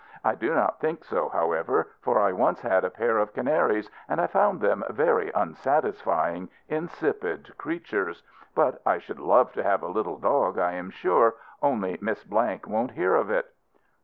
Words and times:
"I 0.23 0.33
do 0.33 0.55
not 0.55 0.79
think 0.79 1.03
so, 1.03 1.29
however, 1.29 1.91
for 2.01 2.17
I 2.19 2.31
once 2.31 2.61
had 2.61 2.83
a 2.83 2.89
pair 2.89 3.19
of 3.19 3.33
canaries, 3.35 3.91
and 4.09 4.19
I 4.19 4.25
found 4.25 4.59
them 4.59 4.83
very 4.89 5.29
unsatisfying, 5.35 6.49
insipid 6.67 7.55
creatures. 7.59 8.23
But 8.55 8.81
I 8.83 8.97
should 8.97 9.19
love 9.19 9.51
to 9.51 9.61
have 9.61 9.83
a 9.83 9.87
little 9.87 10.17
dog 10.17 10.57
I 10.57 10.71
am 10.71 10.89
sure, 10.89 11.35
only 11.61 11.99
Miss 12.01 12.23
Blank 12.23 12.65
won't 12.65 12.89
hear 12.93 13.13
of 13.13 13.29
it." 13.29 13.53